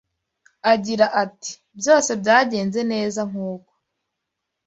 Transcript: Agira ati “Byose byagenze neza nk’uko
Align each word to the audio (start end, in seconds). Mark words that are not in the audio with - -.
Agira 0.73 1.05
ati 1.23 1.51
“Byose 1.79 2.11
byagenze 2.21 2.79
neza 2.91 3.21
nk’uko 3.29 3.71